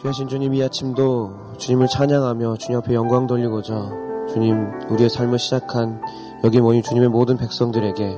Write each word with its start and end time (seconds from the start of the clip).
귀하신 0.00 0.28
주님 0.28 0.54
이 0.54 0.62
아침도 0.62 1.56
주님을 1.58 1.88
찬양하며 1.88 2.58
주님 2.58 2.78
앞에 2.78 2.94
영광 2.94 3.26
돌리고자 3.26 3.90
주님 4.32 4.70
우리의 4.90 5.10
삶을 5.10 5.40
시작한 5.40 6.00
여기 6.44 6.60
모인 6.60 6.84
주님의 6.84 7.08
모든 7.08 7.36
백성들에게 7.36 8.16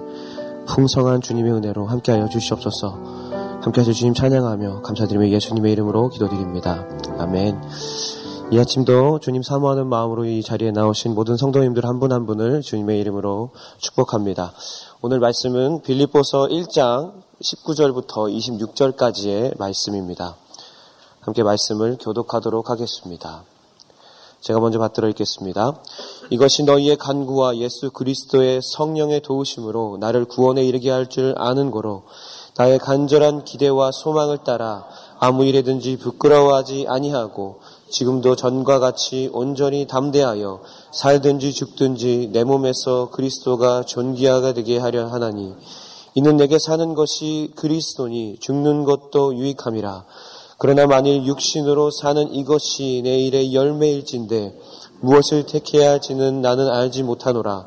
풍성한 0.67 1.23
주님의 1.23 1.53
은혜로 1.53 1.87
함께하여 1.87 2.29
주시옵소서 2.29 3.61
함께 3.63 3.81
하실 3.81 3.95
주님 3.95 4.13
찬양하며 4.13 4.83
감사드리며 4.83 5.29
예수님의 5.29 5.73
이름으로 5.73 6.11
기도드립니다. 6.11 6.87
아멘 7.19 7.59
이 8.51 8.59
아침도 8.59 9.21
주님 9.21 9.43
사모하는 9.43 9.87
마음으로 9.87 10.27
이 10.27 10.43
자리에 10.43 10.73
나오신 10.73 11.15
모든 11.15 11.39
성도님들 11.39 11.87
한 11.87 11.99
분한 11.99 12.21
한 12.21 12.27
분을 12.27 12.61
주님의 12.61 13.01
이름으로 13.01 13.53
축복합니다. 13.79 14.53
오늘 15.01 15.19
말씀은 15.19 15.81
빌립보서 15.81 16.49
1장 16.49 17.15
19절부터 17.43 18.29
26절까지의 18.29 19.57
말씀입니다. 19.57 20.37
함께 21.21 21.43
말씀을 21.43 21.99
교독하도록 22.01 22.71
하겠습니다. 22.71 23.45
제가 24.41 24.59
먼저 24.59 24.79
받들어 24.79 25.07
읽겠습니다. 25.11 25.75
이것이 26.31 26.63
너희의 26.65 26.97
간구와 26.97 27.59
예수 27.59 27.91
그리스도의 27.91 28.61
성령의 28.63 29.21
도우심으로 29.21 29.99
나를 30.01 30.25
구원에 30.25 30.65
이르게 30.65 30.91
할 30.91 31.11
줄 31.11 31.35
아는 31.37 31.71
고로 31.71 32.05
나의 32.57 32.79
간절한 32.79 33.45
기대와 33.45 33.91
소망을 33.93 34.39
따라 34.39 34.87
아무 35.19 35.45
일에든지 35.45 35.99
부끄러워하지 35.99 36.87
아니하고 36.89 37.61
지금도 37.91 38.35
전과 38.37 38.79
같이 38.79 39.29
온전히 39.35 39.87
담대하여 39.87 40.61
살든지 40.93 41.53
죽든지 41.53 42.31
내 42.33 42.45
몸에서 42.45 43.11
그리스도가 43.11 43.83
존귀하게 43.83 44.55
되게 44.55 44.79
하려 44.79 45.09
하나니 45.09 45.55
이는 46.15 46.39
내게 46.39 46.59
사는 46.59 46.95
것이 46.95 47.53
그리스도니 47.57 48.39
죽는 48.41 48.85
것도 48.85 49.37
유익함이라 49.37 50.05
그러나 50.63 50.87
만일 50.87 51.25
육신으로 51.25 51.91
사는 51.91 52.35
이것이 52.35 53.01
내 53.03 53.19
일의 53.19 53.55
열매일진데 53.55 54.61
무엇을 55.01 55.47
택해야 55.47 55.93
할지는 55.93 56.43
나는 56.43 56.69
알지 56.69 57.03
못하노라. 57.03 57.67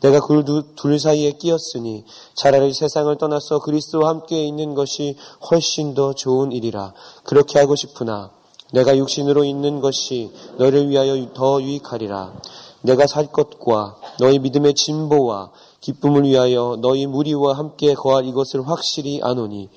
내가 0.00 0.18
그둘 0.18 0.98
사이에 0.98 1.30
끼었으니 1.38 2.04
차라리 2.34 2.74
세상을 2.74 3.16
떠나서 3.16 3.60
그리스도와 3.60 4.08
함께 4.08 4.44
있는 4.44 4.74
것이 4.74 5.16
훨씬 5.48 5.94
더 5.94 6.14
좋은 6.14 6.50
일이라. 6.50 6.94
그렇게 7.22 7.60
하고 7.60 7.76
싶으나 7.76 8.32
내가 8.72 8.96
육신으로 8.96 9.44
있는 9.44 9.80
것이 9.80 10.32
너를 10.58 10.88
위하여 10.88 11.32
더 11.34 11.62
유익하리라. 11.62 12.32
내가 12.80 13.06
살 13.06 13.28
것과 13.28 13.98
너희 14.18 14.40
믿음의 14.40 14.74
진보와 14.74 15.52
기쁨을 15.80 16.24
위하여 16.24 16.76
너희 16.80 17.06
무리와 17.06 17.56
함께 17.56 17.94
거할 17.94 18.24
이것을 18.26 18.66
확실히 18.66 19.20
아노니 19.22 19.68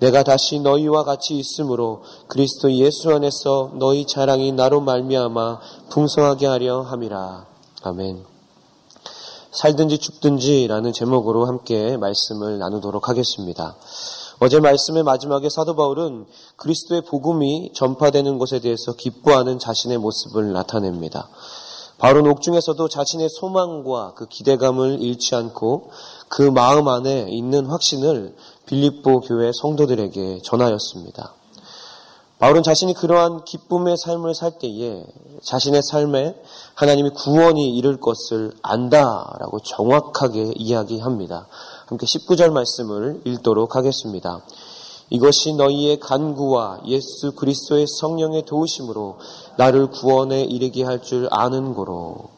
내가 0.00 0.22
다시 0.22 0.60
너희와 0.60 1.04
같이 1.04 1.38
있으므로 1.38 2.02
그리스도 2.28 2.72
예수 2.72 3.10
안에서 3.10 3.72
너희 3.74 4.06
자랑이 4.06 4.52
나로 4.52 4.80
말미암아 4.80 5.60
풍성하게 5.90 6.46
하려 6.46 6.82
함이라. 6.82 7.46
아멘. 7.82 8.24
살든지 9.50 9.98
죽든지라는 9.98 10.92
제목으로 10.92 11.46
함께 11.46 11.96
말씀을 11.96 12.58
나누도록 12.58 13.08
하겠습니다. 13.08 13.76
어제 14.40 14.60
말씀의 14.60 15.02
마지막에 15.02 15.48
사도 15.50 15.74
바울은 15.74 16.26
그리스도의 16.56 17.02
복음이 17.02 17.72
전파되는 17.74 18.38
것에 18.38 18.60
대해서 18.60 18.92
기뻐하는 18.92 19.58
자신의 19.58 19.98
모습을 19.98 20.52
나타냅니다. 20.52 21.28
바울은 21.98 22.30
옥중에서도 22.30 22.88
자신의 22.88 23.28
소망과 23.28 24.14
그 24.14 24.26
기대감을 24.26 25.00
잃지 25.02 25.34
않고 25.34 25.90
그 26.28 26.42
마음 26.42 26.88
안에 26.88 27.26
있는 27.30 27.66
확신을 27.66 28.36
빌립보 28.66 29.20
교회 29.20 29.50
성도들에게 29.52 30.40
전하였습니다. 30.44 31.34
바울은 32.38 32.62
자신이 32.62 32.94
그러한 32.94 33.44
기쁨의 33.44 33.96
삶을 33.96 34.32
살 34.36 34.52
때에 34.60 35.04
자신의 35.42 35.82
삶에 35.82 36.36
하나님이 36.74 37.10
구원이 37.10 37.76
이를 37.76 37.98
것을 37.98 38.52
안다라고 38.62 39.58
정확하게 39.64 40.52
이야기합니다. 40.54 41.48
함께 41.86 42.06
19절 42.06 42.52
말씀을 42.52 43.22
읽도록 43.24 43.74
하겠습니다. 43.74 44.40
이것이 45.10 45.54
너희의 45.54 46.00
간구와 46.00 46.80
예수 46.86 47.32
그리스도의 47.32 47.86
성령의 47.86 48.44
도우심으로 48.44 49.18
나를 49.56 49.90
구원에 49.90 50.42
이르게 50.44 50.84
할 50.84 51.00
줄 51.02 51.28
아는 51.30 51.74
거로. 51.74 52.30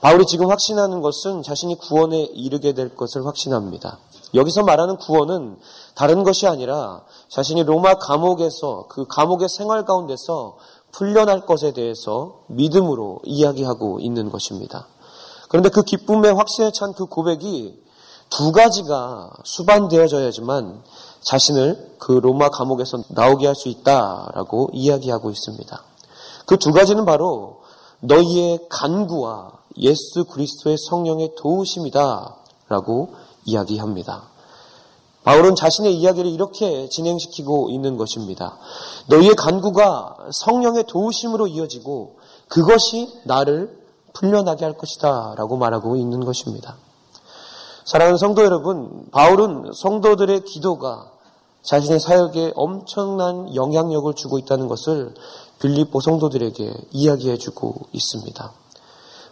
바울이 0.00 0.26
지금 0.26 0.50
확신하는 0.50 1.00
것은 1.00 1.42
자신이 1.42 1.76
구원에 1.76 2.22
이르게 2.34 2.72
될 2.74 2.94
것을 2.94 3.24
확신합니다. 3.26 3.98
여기서 4.34 4.62
말하는 4.64 4.96
구원은 4.96 5.56
다른 5.94 6.24
것이 6.24 6.46
아니라 6.46 7.02
자신이 7.28 7.62
로마 7.62 7.94
감옥에서 7.94 8.86
그 8.88 9.06
감옥의 9.06 9.48
생활 9.48 9.84
가운데서 9.84 10.56
풀려날 10.92 11.46
것에 11.46 11.72
대해서 11.72 12.40
믿음으로 12.48 13.20
이야기하고 13.24 14.00
있는 14.00 14.30
것입니다. 14.30 14.86
그런데 15.48 15.68
그 15.68 15.82
기쁨의 15.82 16.34
확신에 16.34 16.72
찬 16.72 16.92
그 16.94 17.06
고백이 17.06 17.82
두 18.30 18.50
가지가 18.52 19.30
수반되어져야지만 19.44 20.82
자신을 21.24 21.96
그 21.98 22.12
로마 22.12 22.50
감옥에서 22.50 23.02
나오게 23.08 23.46
할 23.46 23.54
수 23.54 23.68
있다라고 23.68 24.70
이야기하고 24.72 25.30
있습니다. 25.30 25.82
그 26.46 26.56
두 26.58 26.72
가지는 26.72 27.04
바로 27.04 27.62
너희의 28.00 28.66
간구와 28.68 29.52
예수 29.78 30.24
그리스도의 30.26 30.76
성령의 30.78 31.34
도우심이다라고 31.36 33.14
이야기합니다. 33.46 34.28
바울은 35.24 35.54
자신의 35.54 35.94
이야기를 35.96 36.30
이렇게 36.30 36.88
진행시키고 36.90 37.70
있는 37.70 37.96
것입니다. 37.96 38.58
너희의 39.08 39.34
간구가 39.36 40.16
성령의 40.30 40.84
도우심으로 40.86 41.46
이어지고 41.46 42.16
그것이 42.48 43.08
나를 43.24 43.82
풀려나게 44.12 44.64
할 44.64 44.76
것이다 44.76 45.34
라고 45.36 45.56
말하고 45.56 45.96
있는 45.96 46.24
것입니다. 46.24 46.76
사랑하는 47.86 48.18
성도 48.18 48.44
여러분, 48.44 49.08
바울은 49.10 49.72
성도들의 49.74 50.44
기도가 50.44 51.10
자신의 51.64 51.98
사역에 51.98 52.52
엄청난 52.54 53.54
영향력을 53.54 54.12
주고 54.14 54.38
있다는 54.38 54.68
것을 54.68 55.14
빌립보 55.60 56.00
성도들에게 56.00 56.72
이야기해 56.92 57.38
주고 57.38 57.74
있습니다. 57.92 58.52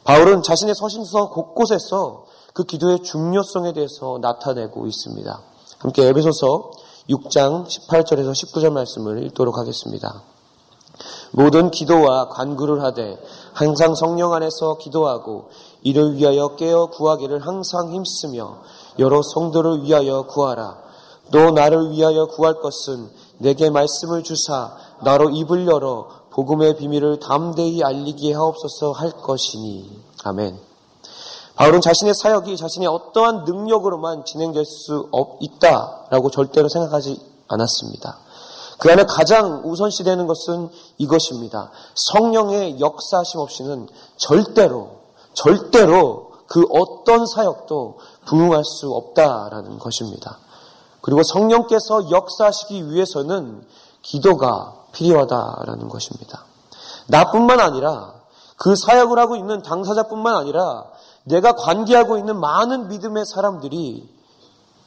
바울은 0.05 0.43
자신의 0.43 0.75
서신서 0.75 1.29
곳곳에서 1.29 2.25
그 2.55 2.65
기도의 2.65 3.03
중요성에 3.03 3.73
대해서 3.73 4.19
나타내고 4.21 4.87
있습니다. 4.87 5.41
함께 5.79 6.07
에베소서 6.07 6.71
6장 7.11 7.67
18절에서 7.67 8.33
19절 8.33 8.71
말씀을 8.73 9.25
읽도록 9.27 9.59
하겠습니다. 9.59 10.23
모든 11.33 11.71
기도와 11.71 12.29
간구를 12.29 12.83
하되 12.83 13.19
항상 13.53 13.95
성령 13.95 14.33
안에서 14.33 14.79
기도하고 14.79 15.49
이를 15.83 16.17
위하여 16.17 16.57
깨어 16.57 16.87
구하기를 16.87 17.47
항상 17.47 17.93
힘쓰며 17.93 18.59
여러 18.99 19.21
성도를 19.23 19.83
위하여 19.83 20.23
구하라. 20.27 20.92
또 21.33 21.51
나를 21.51 21.91
위하여 21.91 22.27
구할 22.27 22.61
것은 22.61 23.11
내게 23.39 23.71
말씀을 23.71 24.23
주사 24.23 24.77
나로 25.03 25.31
입을 25.31 25.67
열어 25.67 26.09
복음의 26.31 26.77
비밀을 26.77 27.19
담대히 27.19 27.83
알리게 27.83 28.33
하옵소서 28.33 28.93
할 28.93 29.11
것이니. 29.11 29.91
아멘. 30.25 30.59
바울은 31.57 31.81
자신의 31.81 32.15
사역이 32.15 32.57
자신의 32.57 32.89
어떠한 32.89 33.45
능력으로만 33.45 34.25
진행될 34.25 34.65
수 34.65 35.09
있다라고 35.41 36.31
절대로 36.31 36.69
생각하지 36.69 37.21
않았습니다. 37.49 38.19
그 38.79 38.91
안에 38.91 39.05
가장 39.05 39.63
우선시되는 39.65 40.27
것은 40.27 40.71
이것입니다. 40.99 41.71
성령의 41.95 42.81
역사심 42.81 43.41
없이는 43.41 43.89
절대로, 44.17 45.03
절대로 45.35 46.33
그 46.47 46.67
어떤 46.71 47.27
사역도 47.27 47.99
부응할 48.27 48.65
수 48.65 48.91
없다라는 48.93 49.79
것입니다. 49.79 50.39
그리고 51.03 51.23
성령께서 51.23 52.11
역사하시기 52.11 52.91
위해서는 52.91 53.67
기도가 54.01 54.75
필요하다라는 54.93 55.89
것입니다. 55.89 56.45
나뿐만 57.09 57.61
아니라 57.61 58.15
그 58.57 58.75
사역을 58.77 59.19
하고 59.19 59.37
있는 59.37 59.63
당사자뿐만 59.63 60.35
아니라 60.35 60.85
내가 61.25 61.53
관계하고 61.55 62.19
있는 62.19 62.39
많은 62.39 62.89
믿음의 62.89 63.27
사람들이 63.27 64.09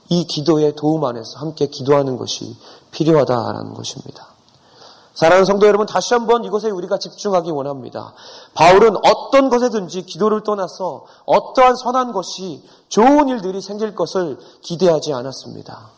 이 0.09 0.27
기도의 0.27 0.75
도움 0.75 1.03
안에서 1.03 1.39
함께 1.39 1.67
기도하는 1.67 2.17
것이 2.17 2.55
필요하다라는 2.91 3.73
것입니다. 3.73 4.27
사랑하는 5.15 5.45
성도 5.45 5.65
여러분, 5.65 5.87
다시 5.87 6.13
한번 6.13 6.43
이것에 6.43 6.69
우리가 6.69 6.97
집중하기 6.97 7.49
원합니다. 7.51 8.13
바울은 8.53 8.97
어떤 8.97 9.49
것에든지 9.49 10.03
기도를 10.03 10.43
떠나서 10.43 11.05
어떠한 11.25 11.77
선한 11.77 12.11
것이 12.11 12.61
좋은 12.89 13.29
일들이 13.29 13.61
생길 13.61 13.95
것을 13.95 14.37
기대하지 14.61 15.13
않았습니다. 15.13 15.94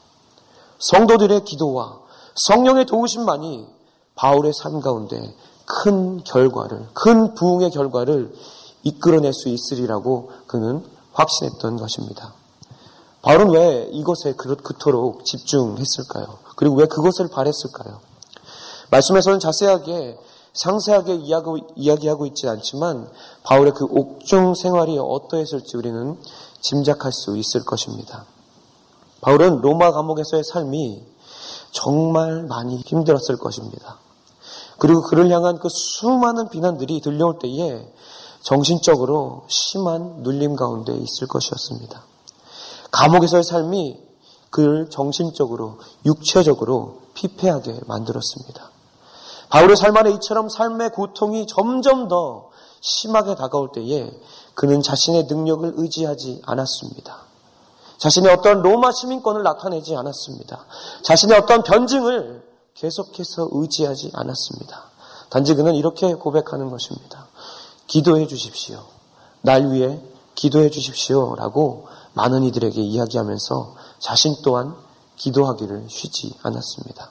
성도들의 0.80 1.44
기도와 1.46 2.00
성령의 2.36 2.86
도우심만이 2.86 3.68
바울의 4.16 4.54
삶 4.54 4.80
가운데 4.80 5.36
큰 5.66 6.24
결과를, 6.24 6.88
큰 6.94 7.34
부흥의 7.36 7.72
결과를 7.72 8.34
이끌어낼 8.84 9.34
수 9.34 9.50
있으리라고 9.50 10.32
그는 10.48 10.84
확신했던 11.14 11.78
것입니다. 11.78 12.34
바울은 13.22 13.50
왜 13.50 13.90
이것에 13.92 14.34
그토록 14.34 15.26
집중했을까요? 15.26 16.38
그리고 16.56 16.76
왜 16.76 16.86
그것을 16.86 17.28
바랬을까요? 17.28 18.00
말씀에서는 18.92 19.40
자세하게 19.40 20.18
상세하게 20.54 21.16
이야기하고 21.76 22.26
있지 22.28 22.48
않지만 22.48 23.10
바울의 23.44 23.74
그 23.74 23.86
옥중 23.86 24.56
생활이 24.56 24.98
어떠했을지 24.98 25.78
우리는 25.78 26.18
짐작할 26.62 27.12
수 27.12 27.38
있을 27.38 27.64
것입니다. 27.64 28.26
바울은 29.22 29.62
로마 29.62 29.92
감옥에서의 29.92 30.44
삶이 30.44 31.04
정말 31.72 32.44
많이 32.44 32.78
힘들었을 32.78 33.38
것입니다. 33.40 33.98
그리고 34.78 35.02
그를 35.02 35.30
향한 35.32 35.60
그 35.60 35.70
수많은 35.70 36.50
비난들이 36.50 37.02
들려올 37.02 37.40
때에 37.40 37.92
정신적으로 38.42 39.44
심한 39.48 40.22
눌림 40.22 40.56
가운데 40.56 40.94
있을 40.96 41.28
것이었습니다. 41.28 42.04
감옥에서의 42.92 43.44
삶이 43.44 44.00
그를 44.50 44.90
정신적으로, 44.90 45.78
육체적으로 46.06 47.02
피폐하게 47.14 47.82
만들었습니다. 47.86 48.72
바울의 49.50 49.76
삶 49.76 49.96
안에 49.98 50.12
이처럼 50.12 50.50
삶의 50.50 50.92
고통이 50.92 51.48
점점 51.48 52.08
더 52.08 52.50
심하게 52.80 53.36
다가올 53.36 53.72
때에 53.74 54.10
그는 54.54 54.82
자신의 54.82 55.26
능력을 55.26 55.74
의지하지 55.76 56.42
않았습니다. 56.46 57.27
자신의 57.98 58.32
어떤 58.32 58.62
로마 58.62 58.92
시민권을 58.92 59.44
나타내지 59.44 59.96
않았습니다. 59.96 60.66
자신의 61.04 61.38
어떤 61.38 61.64
변증을 61.64 62.44
계속해서 62.76 63.50
의지하지 63.52 64.12
않았습니다. 64.14 64.84
단지 65.30 65.56
그는 65.56 65.74
이렇게 65.76 66.14
고백하는 66.14 66.70
것입니다. 66.70 67.28
기도해 67.88 68.28
주십시오. 68.28 68.84
날 69.42 69.72
위해 69.72 70.00
기도해 70.36 70.70
주십시오. 70.70 71.36
라고 71.36 71.88
많은 72.14 72.44
이들에게 72.44 72.80
이야기하면서 72.82 73.76
자신 74.00 74.36
또한 74.44 74.76
기도하기를 75.16 75.88
쉬지 75.90 76.34
않았습니다. 76.44 77.10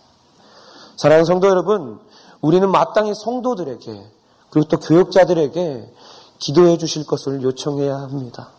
사랑하는 0.96 1.24
성도 1.24 1.48
여러분, 1.48 2.00
우리는 2.40 2.70
마땅히 2.70 3.14
성도들에게 3.14 4.10
그리고 4.50 4.68
또 4.68 4.78
교육자들에게 4.78 5.92
기도해 6.38 6.78
주실 6.78 7.06
것을 7.06 7.42
요청해야 7.42 7.94
합니다. 7.94 8.50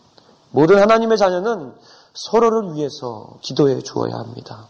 모든 0.51 0.79
하나님의 0.79 1.17
자녀는 1.17 1.73
서로를 2.17 2.73
위해서 2.75 3.37
기도해 3.41 3.81
주어야 3.81 4.15
합니다. 4.15 4.67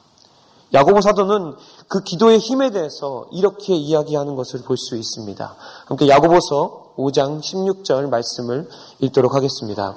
야고보 0.74 1.00
사도는 1.02 1.56
그 1.88 2.04
기도의 2.04 2.40
힘에 2.40 2.72
대해서 2.72 3.26
이렇게 3.32 3.74
이야기하는 3.74 4.36
것을 4.36 4.64
볼 4.64 4.76
수 4.78 4.98
있습니다. 4.98 5.56
함께 5.86 6.10
야고보서 6.10 6.94
5장 6.98 7.42
16절 7.42 8.10
말씀을 8.10 8.68
읽도록 9.00 9.34
하겠습니다. 9.34 9.96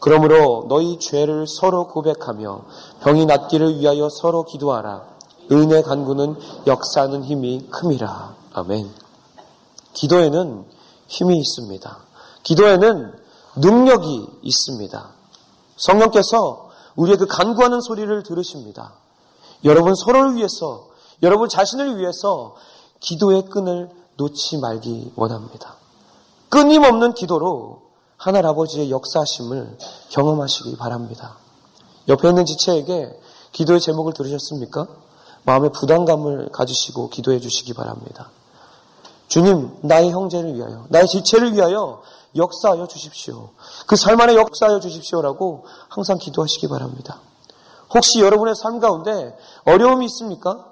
그러므로 0.00 0.66
너희 0.68 0.98
죄를 0.98 1.46
서로 1.46 1.88
고백하며 1.88 2.62
병이 3.00 3.24
낫기를 3.26 3.78
위하여 3.78 4.08
서로 4.10 4.44
기도하라. 4.44 5.16
은혜 5.52 5.80
간구는 5.80 6.36
역사하는 6.66 7.24
힘이 7.24 7.66
큼이라. 7.70 8.34
아멘. 8.52 8.90
기도에는 9.94 10.64
힘이 11.06 11.38
있습니다. 11.38 11.98
기도에는 12.42 13.14
능력이 13.56 14.26
있습니다. 14.42 15.08
성령께서 15.76 16.65
우리의 16.96 17.18
그 17.18 17.26
간구하는 17.26 17.80
소리를 17.80 18.22
들으십니다. 18.22 18.94
여러분 19.64 19.94
서로를 19.94 20.36
위해서, 20.36 20.88
여러분 21.22 21.48
자신을 21.48 21.98
위해서 21.98 22.56
기도의 23.00 23.46
끈을 23.46 23.90
놓지 24.16 24.58
말기 24.58 25.12
원합니다. 25.16 25.76
끊임없는 26.48 27.14
기도로 27.14 27.82
하늘 28.16 28.46
아버지의 28.46 28.90
역사심을 28.90 29.78
경험하시기 30.10 30.76
바랍니다. 30.76 31.36
옆에 32.08 32.28
있는 32.28 32.44
지체에게 32.44 33.20
기도의 33.52 33.80
제목을 33.80 34.12
들으셨습니까? 34.14 34.86
마음의 35.44 35.70
부담감을 35.72 36.50
가지시고 36.50 37.10
기도해 37.10 37.40
주시기 37.40 37.74
바랍니다. 37.74 38.30
주님, 39.28 39.76
나의 39.82 40.10
형제를 40.10 40.54
위하여, 40.54 40.86
나의 40.88 41.06
지체를 41.08 41.54
위하여 41.54 42.02
역사하여 42.36 42.86
주십시오. 42.86 43.50
그 43.86 43.96
삶 43.96 44.20
안에 44.20 44.34
역사하여 44.36 44.80
주십시오라고 44.80 45.64
항상 45.88 46.18
기도하시기 46.18 46.68
바랍니다. 46.68 47.18
혹시 47.94 48.20
여러분의 48.20 48.54
삶 48.54 48.78
가운데 48.80 49.36
어려움이 49.64 50.06
있습니까? 50.06 50.66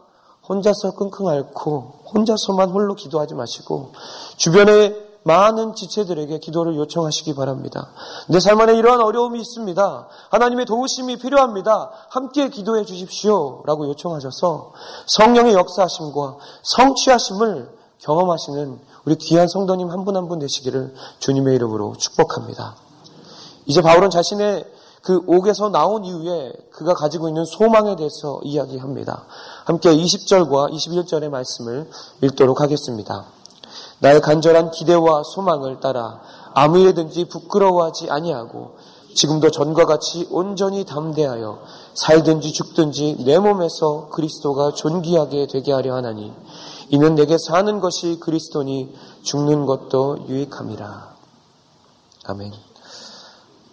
혼자서 0.48 0.94
끙끙 0.96 1.26
앓고 1.28 2.00
혼자서만 2.14 2.70
홀로 2.70 2.94
기도하지 2.94 3.34
마시고 3.34 3.92
주변에 4.36 4.94
많은 5.22 5.74
지체들에게 5.74 6.38
기도를 6.38 6.76
요청하시기 6.76 7.34
바랍니다. 7.34 7.88
내 8.28 8.38
삶 8.40 8.60
안에 8.60 8.74
이러한 8.76 9.00
어려움이 9.00 9.40
있습니다. 9.40 10.08
하나님의 10.30 10.66
도우심이 10.66 11.16
필요합니다. 11.16 11.90
함께 12.10 12.50
기도해 12.50 12.84
주십시오. 12.84 13.62
라고 13.64 13.88
요청하셔서 13.88 14.72
성령의 15.06 15.54
역사하심과 15.54 16.36
성취하심을 16.62 17.83
경험하시는 18.04 18.78
우리 19.06 19.16
귀한 19.16 19.48
성도님 19.48 19.90
한분 19.90 20.16
한분 20.16 20.38
되시기를 20.38 20.94
주님의 21.18 21.54
이름으로 21.56 21.94
축복합니다. 21.96 22.76
이제 23.66 23.80
바울은 23.80 24.10
자신의 24.10 24.64
그 25.02 25.22
옥에서 25.26 25.70
나온 25.70 26.04
이후에 26.04 26.52
그가 26.70 26.94
가지고 26.94 27.28
있는 27.28 27.44
소망에 27.44 27.96
대해서 27.96 28.40
이야기합니다. 28.42 29.24
함께 29.64 29.94
20절과 29.94 30.72
21절의 30.72 31.28
말씀을 31.30 31.90
읽도록 32.22 32.60
하겠습니다. 32.60 33.26
나의 34.00 34.20
간절한 34.20 34.70
기대와 34.70 35.22
소망을 35.24 35.80
따라 35.80 36.20
아무 36.54 36.78
일에든지 36.78 37.26
부끄러워하지 37.26 38.10
아니하고 38.10 38.76
지금도 39.14 39.50
전과 39.50 39.86
같이 39.86 40.26
온전히 40.30 40.84
담대하여 40.84 41.60
살든지 41.94 42.52
죽든지 42.52 43.24
내 43.24 43.38
몸에서 43.38 44.08
그리스도가 44.10 44.72
존귀하게 44.72 45.46
되게 45.46 45.72
하려 45.72 45.94
하나니 45.94 46.32
이는 46.90 47.14
내게 47.14 47.36
사는 47.38 47.80
것이 47.80 48.18
그리스도니 48.20 48.94
죽는 49.22 49.66
것도 49.66 50.26
유익함이라. 50.28 51.14
아멘. 52.26 52.52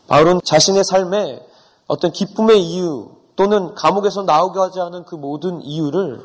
바울은 0.07 0.41
자신의 0.43 0.83
삶에 0.83 1.45
어떤 1.87 2.11
기쁨의 2.11 2.63
이유 2.63 3.09
또는 3.35 3.75
감옥에서 3.75 4.23
나오게 4.23 4.59
하지 4.59 4.79
않은 4.79 5.05
그 5.05 5.15
모든 5.15 5.61
이유를 5.61 6.21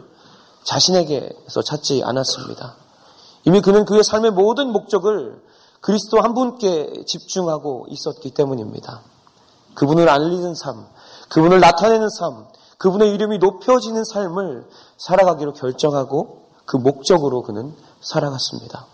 자신에게서 0.64 1.62
찾지 1.62 2.02
않았습니다. 2.04 2.76
이미 3.44 3.60
그는 3.60 3.84
그의 3.84 4.02
삶의 4.02 4.32
모든 4.32 4.72
목적을 4.72 5.40
그리스도 5.80 6.20
한 6.20 6.34
분께 6.34 7.04
집중하고 7.06 7.86
있었기 7.88 8.30
때문입니다. 8.32 9.02
그분을 9.74 10.08
알리는 10.08 10.54
삶, 10.54 10.86
그분을 11.28 11.60
나타내는 11.60 12.08
삶, 12.10 12.46
그분의 12.78 13.12
이름이 13.14 13.38
높여지는 13.38 14.04
삶을 14.04 14.66
살아가기로 14.98 15.52
결정하고 15.52 16.46
그 16.64 16.76
목적으로 16.76 17.42
그는 17.42 17.74
살아갔습니다. 18.00 18.86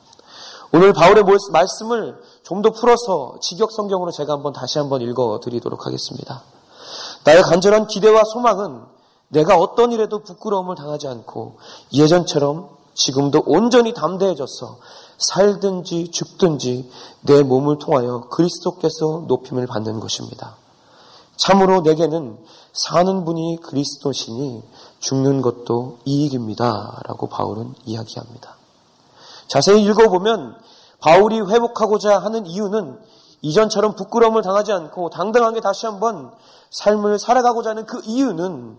오늘 0.74 0.92
바울의 0.92 1.24
말씀을 1.52 2.16
좀 2.42 2.62
더 2.62 2.70
풀어서 2.70 3.38
직역 3.40 3.72
성경으로 3.72 4.10
제가 4.10 4.34
한번 4.34 4.52
다시 4.52 4.78
한번 4.78 5.00
읽어 5.00 5.40
드리도록 5.42 5.86
하겠습니다. 5.86 6.42
나의 7.24 7.42
간절한 7.42 7.86
기대와 7.86 8.24
소망은 8.24 8.82
내가 9.28 9.56
어떤 9.56 9.92
일에도 9.92 10.18
부끄러움을 10.18 10.76
당하지 10.76 11.08
않고 11.08 11.56
예전처럼 11.94 12.68
지금도 12.94 13.42
온전히 13.46 13.94
담대해져서 13.94 14.78
살든지 15.28 16.10
죽든지 16.10 16.90
내 17.22 17.42
몸을 17.42 17.78
통하여 17.78 18.28
그리스도께서 18.30 19.24
높임을 19.26 19.66
받는 19.66 20.00
것입니다. 20.00 20.56
참으로 21.36 21.80
내게는 21.80 22.38
사는 22.72 23.24
분이 23.24 23.58
그리스도시니 23.62 24.62
죽는 25.00 25.42
것도 25.42 25.98
이익입니다. 26.04 27.00
라고 27.04 27.28
바울은 27.28 27.74
이야기합니다. 27.84 28.56
자세히 29.48 29.84
읽어보면 29.84 30.56
바울이 31.00 31.40
회복하고자 31.40 32.18
하는 32.18 32.46
이유는 32.46 32.98
이전처럼 33.42 33.96
부끄러움을 33.96 34.42
당하지 34.42 34.72
않고 34.72 35.10
당당하게 35.10 35.60
다시 35.60 35.86
한번 35.86 36.32
삶을 36.70 37.18
살아가고자 37.18 37.70
하는 37.70 37.86
그 37.86 38.00
이유는 38.04 38.78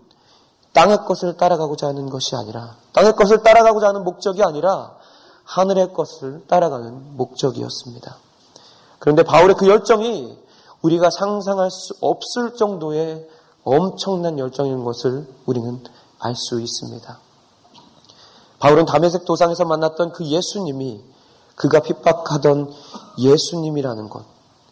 땅의 0.72 1.04
것을 1.06 1.36
따라가고자 1.36 1.88
하는 1.88 2.08
것이 2.10 2.34
아니라 2.34 2.76
땅의 2.92 3.14
것을 3.14 3.42
따라가고자 3.42 3.88
하는 3.88 4.02
목적이 4.02 4.42
아니라 4.42 4.96
하늘의 5.44 5.92
것을 5.92 6.42
따라가는 6.46 7.16
목적이었습니다. 7.16 8.16
그런데 8.98 9.22
바울의 9.22 9.56
그 9.56 9.68
열정이 9.68 10.38
우리가 10.82 11.10
상상할 11.10 11.70
수 11.70 11.94
없을 12.00 12.54
정도의 12.56 13.28
엄청난 13.64 14.38
열정인 14.38 14.84
것을 14.84 15.26
우리는 15.46 15.82
알 16.18 16.34
수 16.34 16.60
있습니다. 16.60 17.18
바울은 18.58 18.86
담에색 18.86 19.26
도상에서 19.26 19.66
만났던 19.66 20.12
그 20.12 20.24
예수님이 20.24 21.02
그가 21.54 21.80
핍박하던 21.80 22.72
예수님이라는 23.18 24.08
것, 24.08 24.24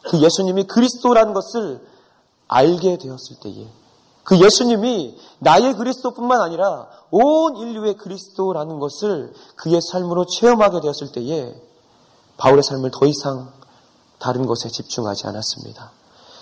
그 0.03 0.19
예수님이 0.19 0.65
그리스도라는 0.65 1.35
것을 1.35 1.87
알게 2.49 2.99
되었을 2.99 3.37
때에 3.43 3.67
그 4.25 4.39
예수님이 4.39 5.19
나의 5.41 5.75
그리스도뿐만 5.75 6.41
아니라 6.41 6.89
온 7.11 7.57
인류의 7.57 7.97
그리스도라는 7.97 8.79
것을 8.79 9.33
그의 9.57 9.81
삶으로 9.81 10.27
체험하게 10.27 10.81
되었을 10.81 11.13
때에 11.13 11.55
바울의 12.37 12.63
삶을 12.63 12.91
더 12.93 13.07
이상 13.07 13.53
다른 14.19 14.47
것에 14.47 14.69
집중하지 14.69 15.27
않았습니다. 15.27 15.91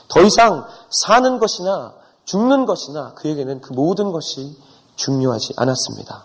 더 0.09 0.23
이상 0.23 0.67
사는 0.91 1.39
것이나 1.39 1.95
죽는 2.25 2.67
것이나 2.67 3.15
그에게는 3.15 3.61
그 3.61 3.73
모든 3.73 4.13
것이 4.13 4.57
중요하지 4.97 5.55
않았습니다. 5.57 6.25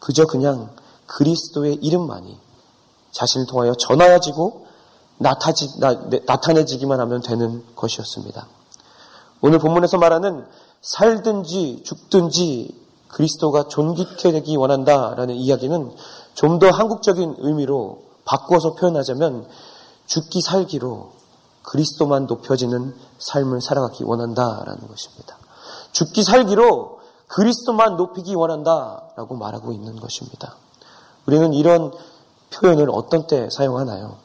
그저 0.00 0.26
그냥 0.26 0.70
그리스도의 1.06 1.74
이름만이 1.76 2.38
자신을 3.12 3.46
통하여 3.46 3.74
전하여지고 3.74 4.66
나타지, 5.18 5.78
나, 5.78 5.94
타내지기만 6.40 6.98
하면 7.00 7.20
되는 7.20 7.64
것이었습니다. 7.76 8.46
오늘 9.42 9.58
본문에서 9.58 9.98
말하는 9.98 10.46
살든지 10.80 11.82
죽든지 11.84 12.80
그리스도가 13.08 13.68
존귀케 13.68 14.32
되기 14.32 14.56
원한다라는 14.56 15.34
이야기는 15.34 15.92
좀 16.34 16.58
더 16.58 16.70
한국적인 16.70 17.36
의미로 17.38 18.04
바꾸어서 18.24 18.74
표현하자면 18.74 19.46
죽기 20.06 20.40
살기로 20.40 21.10
그리스도만 21.62 22.26
높여지는 22.26 22.94
삶을 23.18 23.60
살아가기 23.60 24.04
원한다라는 24.04 24.88
것입니다. 24.88 25.36
죽기 25.92 26.22
살기로 26.24 27.00
그리스도만 27.28 27.96
높이기 27.96 28.34
원한다라고 28.34 29.36
말하고 29.36 29.72
있는 29.72 29.96
것입니다. 29.96 30.56
우리는 31.26 31.52
이런 31.52 31.92
표현을 32.50 32.88
어떤 32.90 33.26
때 33.26 33.48
사용하나요? 33.50 34.16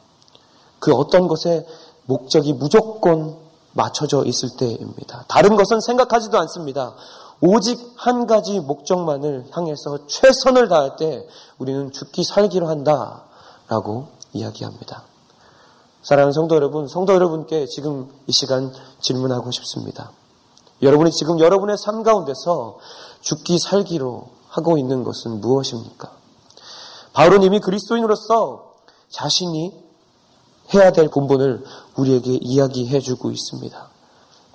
그 0.78 0.94
어떤 0.94 1.28
것에 1.28 1.66
목적이 2.06 2.52
무조건 2.54 3.36
맞춰져 3.78 4.24
있을 4.24 4.56
때입니다. 4.56 5.24
다른 5.28 5.54
것은 5.54 5.80
생각하지도 5.80 6.36
않습니다. 6.40 6.94
오직 7.40 7.78
한 7.96 8.26
가지 8.26 8.58
목적만을 8.58 9.46
향해서 9.52 10.06
최선을 10.08 10.68
다할 10.68 10.96
때 10.96 11.24
우리는 11.58 11.92
죽기 11.92 12.24
살기로 12.24 12.66
한다 12.66 13.22
라고 13.68 14.08
이야기합니다. 14.32 15.04
사랑하는 16.02 16.32
성도 16.32 16.56
여러분, 16.56 16.88
성도 16.88 17.14
여러분께 17.14 17.66
지금 17.66 18.10
이 18.26 18.32
시간 18.32 18.72
질문하고 19.00 19.52
싶습니다. 19.52 20.10
여러분이 20.82 21.12
지금 21.12 21.38
여러분의 21.38 21.76
삶 21.78 22.02
가운데서 22.02 22.78
죽기 23.20 23.60
살기로 23.60 24.28
하고 24.48 24.76
있는 24.76 25.04
것은 25.04 25.40
무엇입니까? 25.40 26.10
바울은 27.12 27.42
이미 27.42 27.60
그리스도인으로서 27.60 28.74
자신이 29.10 29.87
해야 30.74 30.92
될 30.92 31.08
본분을 31.08 31.64
우리에게 31.96 32.38
이야기해 32.40 33.00
주고 33.00 33.30
있습니다. 33.30 33.88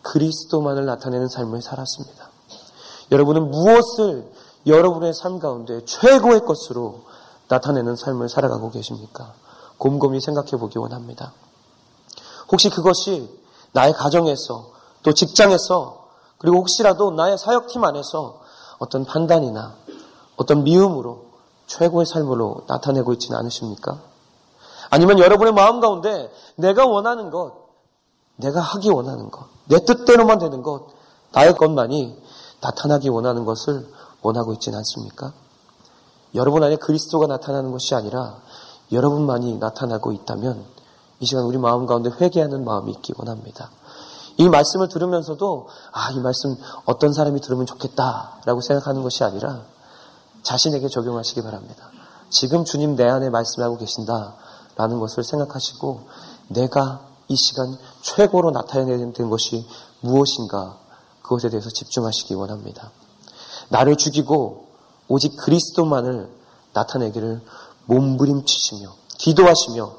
그리스도만을 0.01 0.85
나타내는 0.85 1.27
삶을 1.27 1.61
살았습니다. 1.61 2.29
여러분은 3.11 3.49
무엇을 3.49 4.31
여러분의 4.65 5.13
삶 5.13 5.39
가운데 5.39 5.83
최고의 5.85 6.41
것으로 6.41 7.03
나타내는 7.47 7.95
삶을 7.95 8.29
살아가고 8.29 8.71
계십니까? 8.71 9.33
곰곰이 9.77 10.21
생각해 10.21 10.51
보기 10.51 10.77
원합니다. 10.77 11.33
혹시 12.51 12.69
그것이 12.69 13.29
나의 13.71 13.93
가정에서 13.93 14.71
또 15.03 15.13
직장에서 15.13 16.07
그리고 16.37 16.57
혹시라도 16.57 17.11
나의 17.11 17.37
사역팀 17.37 17.83
안에서 17.83 18.41
어떤 18.77 19.05
판단이나 19.05 19.75
어떤 20.35 20.63
미움으로 20.63 21.25
최고의 21.67 22.05
삶으로 22.05 22.63
나타내고 22.67 23.13
있지는 23.13 23.37
않으십니까? 23.39 23.99
아니면 24.93 25.17
여러분의 25.17 25.53
마음 25.53 25.79
가운데 25.79 26.31
내가 26.55 26.85
원하는 26.85 27.31
것, 27.31 27.55
내가 28.35 28.61
하기 28.61 28.91
원하는 28.91 29.31
것, 29.31 29.47
내 29.65 29.79
뜻대로만 29.83 30.37
되는 30.37 30.61
것, 30.61 30.85
나의 31.31 31.55
것만이 31.55 32.15
나타나기 32.61 33.09
원하는 33.09 33.43
것을 33.43 33.91
원하고 34.21 34.53
있지는 34.53 34.77
않습니까? 34.77 35.33
여러분 36.35 36.61
안에 36.61 36.75
그리스도가 36.75 37.25
나타나는 37.25 37.71
것이 37.71 37.95
아니라 37.95 38.37
여러분만이 38.91 39.57
나타나고 39.57 40.11
있다면 40.11 40.63
이 41.21 41.25
시간 41.25 41.45
우리 41.45 41.57
마음 41.57 41.87
가운데 41.87 42.11
회개하는 42.21 42.63
마음이 42.63 42.91
있기 42.91 43.13
원합니다. 43.17 43.71
이 44.37 44.47
말씀을 44.47 44.89
들으면서도 44.89 45.69
아, 45.91 46.11
이 46.11 46.19
말씀 46.19 46.55
어떤 46.85 47.13
사람이 47.13 47.41
들으면 47.41 47.65
좋겠다라고 47.65 48.61
생각하는 48.61 49.01
것이 49.01 49.23
아니라 49.23 49.61
자신에게 50.43 50.87
적용하시기 50.87 51.41
바랍니다. 51.41 51.89
지금 52.29 52.63
주님 52.63 52.95
내 52.95 53.07
안에 53.07 53.31
말씀하고 53.31 53.77
계신다 53.77 54.35
라는 54.75 54.99
것을 54.99 55.23
생각하시고 55.23 56.07
내가 56.49 57.07
이 57.27 57.35
시간 57.35 57.77
최고로 58.01 58.51
나타내야 58.51 58.97
되는 58.97 59.29
것이 59.29 59.65
무엇인가 60.01 60.77
그것에 61.21 61.49
대해서 61.49 61.69
집중하시기 61.69 62.33
원합니다. 62.33 62.91
나를 63.69 63.95
죽이고 63.95 64.67
오직 65.07 65.35
그리스도만을 65.37 66.29
나타내기를 66.73 67.41
몸부림치시며 67.85 68.93
기도하시며 69.17 69.93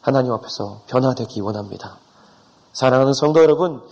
하나님 0.00 0.32
앞에서 0.32 0.82
변화되기 0.86 1.40
원합니다. 1.40 1.98
사랑하는 2.72 3.12
성도 3.12 3.42
여러분, 3.42 3.82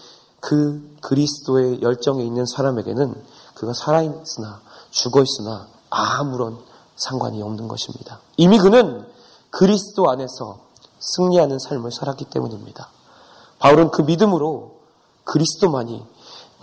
그 0.40 0.96
그리스도의 1.02 1.82
열정에 1.82 2.25
있는 2.25 2.46
사람에게는 2.46 3.14
그가 3.54 3.72
살아있으나 3.75 4.60
죽어있으나 4.90 5.68
아무런 5.90 6.58
상관이 6.96 7.42
없는 7.42 7.68
것입니다. 7.68 8.20
이미 8.37 8.58
그는 8.58 9.06
그리스도 9.50 10.11
안에서 10.11 10.61
승리하는 10.99 11.59
삶을 11.59 11.92
살았기 11.92 12.26
때문입니다. 12.26 12.88
바울은 13.59 13.90
그 13.90 14.02
믿음으로 14.02 14.80
그리스도만이 15.25 16.04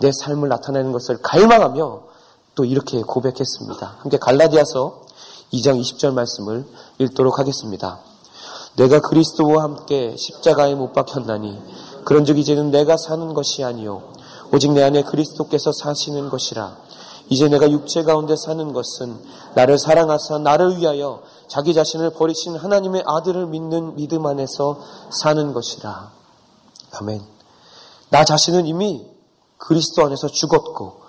내 0.00 0.10
삶을 0.12 0.48
나타내는 0.48 0.92
것을 0.92 1.18
갈망하며 1.22 2.02
또 2.54 2.64
이렇게 2.64 3.02
고백했습니다. 3.02 3.96
함께 4.00 4.18
갈라디아서 4.18 5.02
2장 5.52 5.80
20절 5.80 6.12
말씀을 6.12 6.66
읽도록 6.98 7.38
하겠습니다. 7.38 8.00
내가 8.76 9.00
그리스도와 9.00 9.64
함께 9.64 10.16
십자가에 10.16 10.74
못 10.74 10.92
박혔나니 10.92 11.60
그런즉 12.04 12.38
이제는 12.38 12.70
내가 12.70 12.96
사는 12.96 13.34
것이 13.34 13.64
아니요 13.64 14.02
오직 14.52 14.72
내 14.72 14.82
안에 14.82 15.02
그리스도께서 15.02 15.72
사시는 15.72 16.30
것이라 16.30 16.76
이제 17.28 17.48
내가 17.48 17.70
육체 17.70 18.02
가운데 18.02 18.34
사는 18.36 18.72
것은 18.72 19.22
나를 19.54 19.78
사랑하사 19.78 20.38
나를 20.38 20.78
위하여 20.78 21.22
자기 21.46 21.74
자신을 21.74 22.10
버리신 22.10 22.56
하나님의 22.56 23.04
아들을 23.06 23.46
믿는 23.46 23.96
믿음 23.96 24.26
안에서 24.26 24.80
사는 25.10 25.52
것이라. 25.52 26.10
아멘. 26.92 27.22
나 28.10 28.24
자신은 28.24 28.66
이미 28.66 29.06
그리스도 29.58 30.04
안에서 30.04 30.28
죽었고 30.28 31.02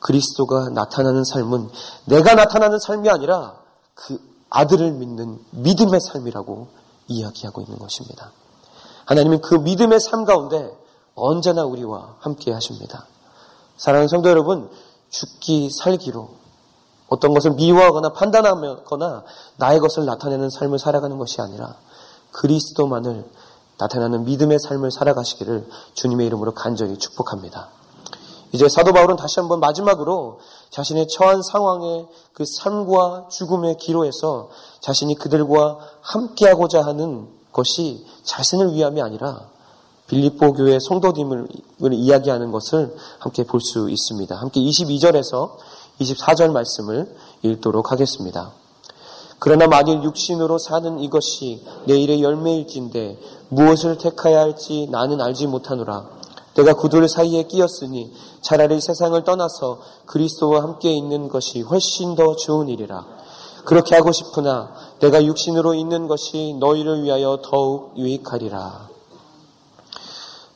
그리스도가 0.00 0.70
나타나는 0.70 1.24
삶은 1.24 1.68
내가 2.06 2.34
나타나는 2.34 2.78
삶이 2.78 3.10
아니라 3.10 3.56
그 3.94 4.18
아들을 4.48 4.92
믿는 4.92 5.38
믿음의 5.50 6.00
삶이라고 6.00 6.68
이야기하고 7.08 7.60
있는 7.62 7.78
것입니다. 7.78 8.32
하나님은 9.04 9.40
그 9.40 9.56
믿음의 9.56 10.00
삶 10.00 10.24
가운데 10.24 10.70
언제나 11.14 11.64
우리와 11.64 12.16
함께 12.20 12.52
하십니다. 12.52 13.06
사랑하는 13.76 14.08
성도 14.08 14.28
여러분, 14.30 14.70
죽기 15.10 15.70
살기로 15.70 16.40
어떤 17.08 17.34
것을 17.34 17.52
미워하거나 17.52 18.12
판단하거나 18.12 19.24
나의 19.56 19.80
것을 19.80 20.06
나타내는 20.06 20.48
삶을 20.48 20.78
살아가는 20.78 21.18
것이 21.18 21.40
아니라 21.40 21.74
그리스도만을 22.32 23.28
나타나는 23.78 24.24
믿음의 24.24 24.58
삶을 24.60 24.90
살아가시기를 24.92 25.68
주님의 25.94 26.26
이름으로 26.28 26.52
간절히 26.52 26.96
축복합니다. 26.98 27.68
이제 28.52 28.68
사도 28.68 28.92
바울은 28.92 29.16
다시 29.16 29.40
한번 29.40 29.60
마지막으로 29.60 30.40
자신의 30.70 31.08
처한 31.08 31.42
상황의 31.42 32.08
그 32.32 32.44
삶과 32.44 33.28
죽음의 33.30 33.76
기로에서 33.78 34.50
자신이 34.80 35.14
그들과 35.14 35.78
함께하고자 36.00 36.82
하는 36.82 37.28
것이 37.52 38.06
자신을 38.24 38.72
위함이 38.74 39.02
아니라 39.02 39.49
빌립보 40.10 40.54
교회 40.54 40.78
성도님을 40.80 41.46
이야기하는 41.92 42.50
것을 42.50 42.96
함께 43.20 43.44
볼 43.44 43.60
수 43.60 43.88
있습니다. 43.88 44.34
함께 44.34 44.60
22절에서 44.60 45.52
24절 46.00 46.50
말씀을 46.50 47.14
읽도록 47.42 47.92
하겠습니다. 47.92 48.50
그러나 49.38 49.68
만일 49.68 50.02
육신으로 50.02 50.58
사는 50.58 50.98
이것이 50.98 51.64
내일의 51.86 52.22
열매일진데 52.22 53.18
무엇을 53.50 53.98
택하야 53.98 54.40
할지 54.40 54.88
나는 54.90 55.20
알지 55.20 55.46
못하노라. 55.46 56.08
내가 56.56 56.74
구들 56.74 57.08
사이에 57.08 57.44
끼었으니 57.44 58.12
차라리 58.42 58.80
세상을 58.80 59.22
떠나서 59.22 59.80
그리스도와 60.06 60.62
함께 60.62 60.92
있는 60.92 61.28
것이 61.28 61.60
훨씬 61.60 62.16
더 62.16 62.34
좋은 62.34 62.68
일이라. 62.68 63.06
그렇게 63.64 63.94
하고 63.94 64.10
싶으나 64.10 64.74
내가 64.98 65.24
육신으로 65.24 65.74
있는 65.74 66.08
것이 66.08 66.56
너희를 66.58 67.04
위하여 67.04 67.40
더욱 67.42 67.96
유익하리라. 67.96 68.89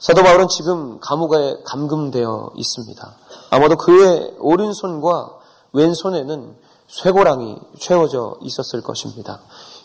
사도 0.04 0.22
바울은 0.22 0.48
지금 0.48 1.00
감옥에 1.00 1.62
감금되어 1.64 2.50
있습니다. 2.56 3.16
아마도 3.48 3.76
그의 3.76 4.34
오른손과 4.38 5.38
왼손에는 5.72 6.56
쇠고랑이 6.88 7.56
채워져 7.78 8.36
있었을 8.42 8.82
것입니다. 8.82 9.40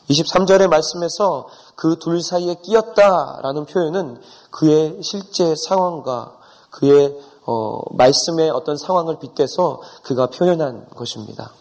23절의 0.09 0.67
말씀에서 0.67 1.47
그 1.77 1.95
둘 1.99 2.21
사이에 2.21 2.55
끼었다라는 2.55 3.63
표현은 3.63 4.19
그의 4.51 4.99
실제 5.03 5.55
상황과 5.55 6.35
그의 6.69 7.17
어, 7.45 7.79
말씀의 7.91 8.49
어떤 8.49 8.75
상황을 8.75 9.19
빗대서 9.19 9.81
그가 10.03 10.27
표현한 10.27 10.89
것입니다. 10.97 11.53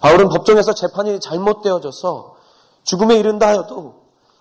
바울은 0.00 0.30
법정에서 0.30 0.72
재판이 0.72 1.20
잘못되어져서 1.20 2.36
죽음에 2.84 3.18
이른다 3.18 3.48
하여도 3.48 3.96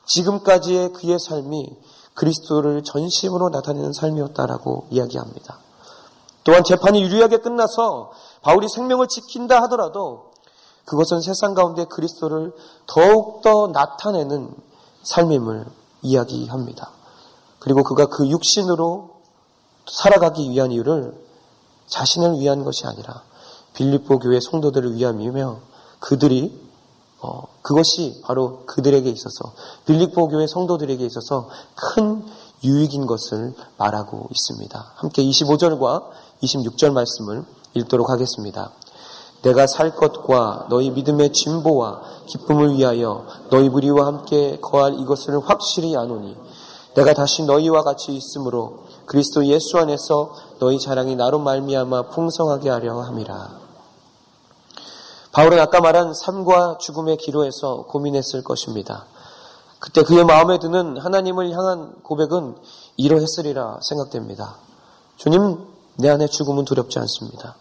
지금까지의 0.05 0.93
그의 0.93 1.19
삶이 1.19 1.75
그리스도를 2.15 2.83
전심으로 2.83 3.49
나타내는 3.49 3.93
삶이었다라고 3.93 4.87
이야기합니다. 4.89 5.59
또한 6.43 6.63
재판이 6.63 7.01
유리하게 7.03 7.37
끝나서 7.37 8.11
바울이 8.41 8.67
생명을 8.69 9.07
지킨다 9.07 9.61
하더라도 9.63 10.31
그것은 10.85 11.21
세상 11.21 11.53
가운데 11.53 11.85
그리스도를 11.85 12.53
더욱더 12.85 13.67
나타내는 13.67 14.53
삶임을 15.03 15.65
이야기합니다. 16.03 16.91
그리고 17.59 17.83
그가 17.83 18.05
그 18.05 18.27
육신으로 18.29 19.15
살아가기 19.87 20.49
위한 20.51 20.71
이유를 20.71 21.25
자신을 21.87 22.39
위한 22.39 22.63
것이 22.63 22.85
아니라 22.85 23.23
빌립보 23.73 24.19
교회 24.19 24.39
성도들을 24.39 24.95
위함이며 24.95 25.59
그들이 25.99 26.64
어, 27.25 27.47
그것이 27.61 28.21
바로 28.23 28.63
그들에게 28.67 29.09
있어서 29.09 29.53
빌립보 29.85 30.27
교회 30.27 30.45
성도들에게 30.45 31.03
있어서 31.05 31.49
큰 31.75 32.23
유익인 32.63 33.07
것을 33.07 33.53
말하고 33.77 34.29
있습니다. 34.29 34.93
함께 34.95 35.23
25절과 35.23 36.03
26절 36.43 36.91
말씀을 36.91 37.43
읽도록 37.73 38.09
하겠습니다. 38.09 38.71
내가 39.41 39.67
살 39.67 39.95
것과 39.95 40.67
너희 40.69 40.89
믿음의 40.91 41.33
진보와 41.33 42.01
기쁨을 42.27 42.75
위하여 42.75 43.25
너희 43.49 43.69
무리와 43.69 44.07
함께 44.07 44.59
거할 44.61 44.99
이것을 44.99 45.39
확실히 45.47 45.95
아노니 45.95 46.35
내가 46.95 47.13
다시 47.13 47.43
너희와 47.43 47.83
같이 47.83 48.15
있으므로 48.15 48.85
그리스도 49.05 49.45
예수 49.45 49.77
안에서 49.77 50.33
너희 50.59 50.79
자랑이 50.79 51.15
나로 51.15 51.39
말미암아 51.39 52.09
풍성하게 52.09 52.69
하려 52.69 53.01
함이라. 53.01 53.64
바울은 55.35 55.59
아까 55.59 55.81
말한 55.81 56.13
삶과 56.13 56.77
죽음의 56.77 57.17
기로에서 57.17 57.83
고민했을 57.87 58.41
것입니다. 58.41 59.05
그때 59.79 60.01
그의 60.01 60.23
마음에 60.23 60.59
드는 60.59 60.97
하나님을 60.97 61.51
향한 61.51 61.93
고백은 62.03 62.55
이러했으리라 62.95 63.79
생각됩니다. 63.81 64.55
주님, 65.17 65.57
내 65.97 66.09
안에 66.09 66.27
죽음은 66.27 66.63
두렵지 66.63 66.99
않습니다. 66.99 67.55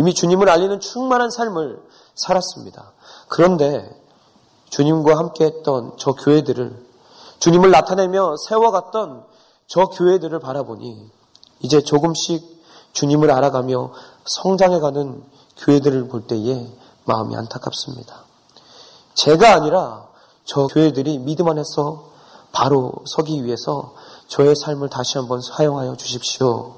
이미 0.00 0.14
주님을 0.14 0.48
알리는 0.48 0.80
충만한 0.80 1.30
삶을 1.30 1.80
살았습니다. 2.16 2.90
그런데 3.28 3.88
주님과 4.70 5.16
함께 5.16 5.44
했던 5.44 5.92
저 5.98 6.14
교회들을 6.14 6.76
주님을 7.38 7.70
나타내며 7.70 8.34
세워갔던 8.48 9.22
저 9.68 9.84
교회들을 9.84 10.40
바라보니 10.40 11.08
이제 11.60 11.82
조금씩 11.82 12.64
주님을 12.94 13.30
알아가며 13.30 13.92
성장해가는 14.24 15.22
교회들을 15.58 16.08
볼 16.08 16.26
때에 16.26 16.81
마음이 17.04 17.36
안타깝습니다. 17.36 18.24
제가 19.14 19.54
아니라 19.54 20.06
저 20.44 20.66
교회들이 20.66 21.18
믿음 21.18 21.48
안에서 21.48 22.10
바로 22.52 22.92
서기 23.06 23.44
위해서 23.44 23.94
저의 24.28 24.54
삶을 24.56 24.88
다시 24.88 25.18
한번 25.18 25.40
사용하여 25.40 25.96
주십시오. 25.96 26.74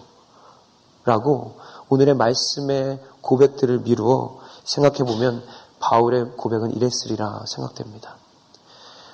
라고 1.05 1.57
오늘의 1.89 2.15
말씀의 2.15 3.01
고백들을 3.21 3.81
미루어 3.81 4.39
생각해 4.65 4.99
보면 4.99 5.45
바울의 5.81 6.33
고백은 6.37 6.75
이랬으리라 6.75 7.45
생각됩니다. 7.47 8.17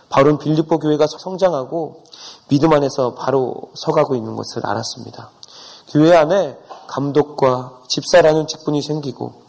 바울은 0.08 0.38
빌립보 0.38 0.78
교회가 0.78 1.06
성장하고 1.06 2.04
믿음 2.48 2.72
안에서 2.72 3.14
바로 3.14 3.70
서가고 3.74 4.14
있는 4.14 4.36
것을 4.36 4.66
알았습니다. 4.66 5.30
교회 5.88 6.14
안에 6.16 6.58
감독과 6.88 7.80
집사라는 7.88 8.46
직분이 8.46 8.82
생기고 8.82 9.39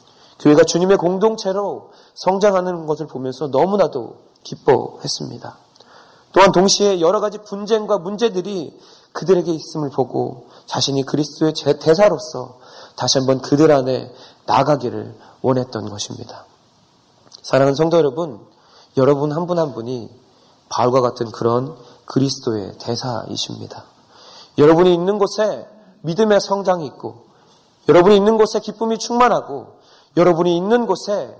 교회가 0.41 0.63
주님의 0.63 0.97
공동체로 0.97 1.91
성장하는 2.15 2.87
것을 2.87 3.07
보면서 3.07 3.47
너무나도 3.47 4.17
기뻐했습니다. 4.43 5.57
또한 6.33 6.51
동시에 6.51 6.99
여러 6.99 7.19
가지 7.19 7.37
분쟁과 7.39 7.99
문제들이 7.99 8.77
그들에게 9.11 9.51
있음을 9.51 9.89
보고 9.89 10.47
자신이 10.65 11.03
그리스도의 11.03 11.53
대사로서 11.79 12.59
다시 12.95 13.17
한번 13.17 13.41
그들 13.41 13.71
안에 13.71 14.11
나가기를 14.45 15.15
원했던 15.41 15.89
것입니다. 15.89 16.45
사랑하는 17.41 17.75
성도 17.75 17.97
여러분, 17.97 18.39
여러분 18.97 19.31
한 19.31 19.45
분한 19.45 19.67
한 19.67 19.73
분이 19.73 20.09
바울과 20.69 21.01
같은 21.01 21.31
그런 21.31 21.75
그리스도의 22.05 22.73
대사이십니다. 22.79 23.83
여러분이 24.57 24.93
있는 24.93 25.17
곳에 25.17 25.67
믿음의 26.01 26.39
성장이 26.39 26.85
있고, 26.87 27.25
여러분이 27.89 28.15
있는 28.15 28.37
곳에 28.37 28.59
기쁨이 28.59 28.97
충만하고, 28.97 29.80
여러분이 30.17 30.55
있는 30.55 30.85
곳에 30.85 31.35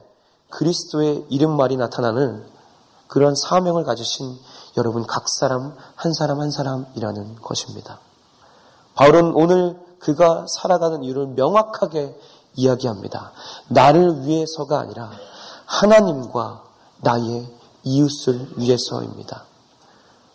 그리스도의 0.49 1.25
이름말이 1.29 1.77
나타나는 1.77 2.45
그런 3.07 3.35
사명을 3.35 3.83
가지신 3.83 4.37
여러분 4.77 5.05
각 5.05 5.25
사람 5.27 5.75
한 5.95 6.13
사람 6.13 6.39
한 6.39 6.51
사람이라는 6.51 7.35
것입니다. 7.41 7.99
바울은 8.95 9.33
오늘 9.33 9.79
그가 9.99 10.45
살아가는 10.47 11.03
이유를 11.03 11.27
명확하게 11.27 12.17
이야기합니다. 12.55 13.31
나를 13.67 14.25
위해서가 14.25 14.79
아니라 14.79 15.11
하나님과 15.65 16.63
나의 17.01 17.47
이웃을 17.83 18.47
위해서입니다. 18.57 19.45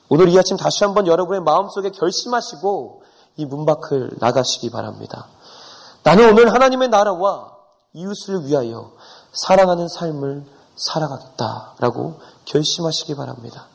오늘 0.09 0.29
이 0.29 0.38
아침 0.38 0.57
다시 0.57 0.85
한번 0.85 1.07
여러분의 1.07 1.40
마음속에 1.42 1.90
결심하시고 1.90 3.03
이 3.38 3.44
문 3.44 3.66
밖을 3.66 4.12
나가시기 4.18 4.70
바랍니다. 4.70 5.27
나는 6.03 6.31
오늘 6.31 6.53
하나님의 6.53 6.88
나라와 6.88 7.56
이웃을 7.97 8.45
위하여 8.45 8.93
사랑하는 9.33 9.89
삶을 9.89 10.45
살아가겠다라고 10.77 12.21
결심하시기 12.45 13.15
바랍니다. 13.15 13.69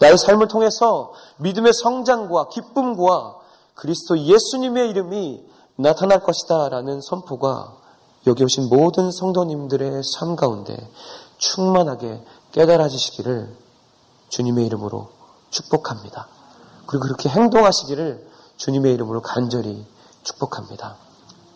나의 0.00 0.18
삶을 0.18 0.48
통해서 0.48 1.12
믿음의 1.36 1.72
성장과 1.72 2.48
기쁨과 2.48 3.36
그리스도 3.76 4.18
예수님의 4.18 4.90
이름이 4.90 5.44
나타날 5.76 6.20
것이다 6.20 6.68
라는 6.68 7.00
선포가 7.00 7.76
여기 8.26 8.42
오신 8.42 8.68
모든 8.68 9.12
성도님들의 9.12 10.02
삶 10.02 10.34
가운데 10.34 10.76
충만하게 11.38 12.24
깨달아지시기를 12.52 13.56
주님의 14.30 14.66
이름으로 14.66 15.10
축복합니다. 15.50 16.26
그리고 16.86 17.04
그렇게 17.04 17.28
행동하시기를 17.28 18.28
주님의 18.56 18.94
이름으로 18.94 19.22
간절히 19.22 19.86
축복합니다. 20.24 20.96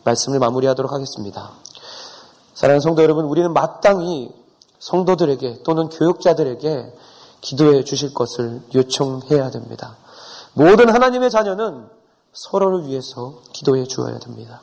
말씀을 0.05 0.39
마무리하도록 0.39 0.93
하겠습니다. 0.93 1.53
사랑하는 2.59 2.81
성도 2.81 3.05
여러분, 3.05 3.25
우리는 3.27 3.53
마땅히 3.53 4.33
성도들에게 4.81 5.63
또는 5.63 5.89
교육자들에게 5.91 6.93
기도해 7.41 7.85
주실 7.85 8.13
것을 8.13 8.63
요청해야 8.75 9.51
됩니다. 9.51 9.97
모든 10.55 10.93
하나님의 10.93 11.31
자녀는 11.31 11.89
서로를 12.33 12.89
위해서 12.89 13.35
기도해 13.53 13.85
주어야 13.85 14.19
됩니다. 14.19 14.63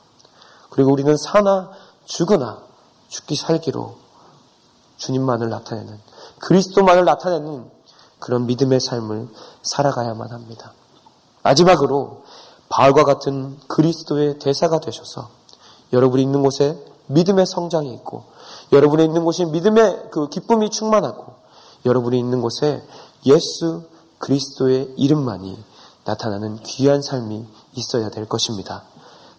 그리고 0.72 0.92
우리는 0.92 1.16
사나 1.16 1.72
죽으나 2.04 2.64
죽기 3.08 3.38
살기로 3.38 3.96
주님만을 4.98 5.48
나타내는 5.48 5.98
그리스도만을 6.40 7.06
나타내는 7.06 7.72
그런 8.20 8.46
믿음의 8.46 8.82
삶을 8.82 9.30
살아가야만 9.64 10.32
합니다. 10.32 10.74
마지막으로 11.44 12.24
바울과 12.68 13.06
같은 13.06 13.58
그리스도의 13.70 14.40
대사가 14.40 14.82
되셔서 14.82 15.30
여러분이 15.94 16.22
있는 16.22 16.42
곳에 16.42 16.78
믿음의 17.08 17.46
성장이 17.46 17.94
있고 17.94 18.24
여러분이 18.72 19.04
있는 19.04 19.24
곳이 19.24 19.46
믿음의 19.46 20.10
그 20.12 20.30
기쁨이 20.30 20.70
충만하고 20.70 21.34
여러분이 21.86 22.18
있는 22.18 22.42
곳에 22.42 22.84
예수 23.26 23.84
그리스도의 24.20 24.94
이름만이 24.98 25.58
나타나는 26.06 26.62
귀한 26.64 27.02
삶이 27.02 27.46
있어야 27.76 28.10
될 28.10 28.26
것입니다. 28.26 28.84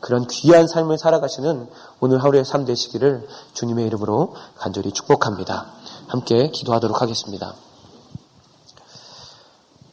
그런 0.00 0.26
귀한 0.28 0.68
삶을 0.68 0.98
살아가시는 0.98 1.68
오늘 2.00 2.22
하루의 2.22 2.44
삶 2.44 2.64
되시기를 2.64 3.26
주님의 3.54 3.86
이름으로 3.86 4.34
간절히 4.56 4.92
축복합니다. 4.92 5.72
함께 6.06 6.50
기도하도록 6.50 7.00
하겠습니다. 7.00 7.54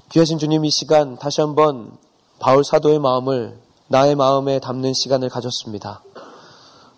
귀하신 0.10 0.38
주님 0.38 0.66
이 0.66 0.70
시간 0.70 1.18
다시 1.18 1.42
한번 1.42 1.98
바울 2.40 2.64
사도의 2.64 3.00
마음을 3.00 3.60
나의 3.88 4.16
마음에 4.16 4.60
담는 4.60 4.94
시간을 4.94 5.30
가졌습니다. 5.30 6.04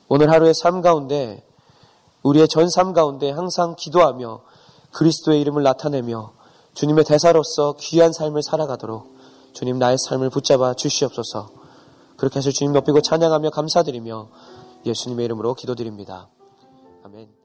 오늘 0.07 0.31
하루의 0.31 0.53
삶 0.53 0.81
가운데 0.81 1.43
우리의 2.23 2.47
전 2.47 2.67
삶 2.69 2.93
가운데 2.93 3.31
항상 3.31 3.75
기도하며 3.75 4.41
그리스도의 4.91 5.41
이름을 5.41 5.63
나타내며 5.63 6.33
주님의 6.73 7.05
대사로서 7.05 7.75
귀한 7.79 8.13
삶을 8.13 8.43
살아가도록 8.43 9.15
주님 9.53 9.79
나의 9.79 9.97
삶을 9.97 10.29
붙잡아 10.29 10.73
주시옵소서. 10.73 11.49
그렇게 12.17 12.39
해서 12.39 12.51
주님 12.51 12.73
높이고 12.73 13.01
찬양하며 13.01 13.49
감사드리며 13.51 14.27
예수님의 14.85 15.25
이름으로 15.25 15.53
기도드립니다. 15.53 16.29
아멘. 17.03 17.44